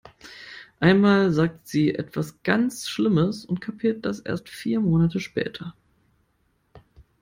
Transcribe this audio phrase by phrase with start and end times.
[0.79, 5.75] Einmal sagt sie etwas ganz schlimmes, und kapiert das erst vier Monate später.